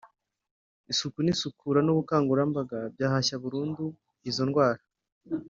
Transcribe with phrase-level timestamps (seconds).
[0.91, 3.83] isuku n’isukura n’ubukangurambaga byahashya burundu
[4.29, 4.81] izo ndwara